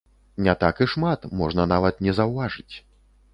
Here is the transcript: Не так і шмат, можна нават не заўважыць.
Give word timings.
Не 0.45 0.53
так 0.63 0.79
і 0.85 0.87
шмат, 0.93 1.27
можна 1.41 1.67
нават 1.73 2.01
не 2.09 2.17
заўважыць. 2.21 2.75